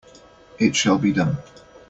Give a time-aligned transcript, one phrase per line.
[0.57, 1.37] It shall be done!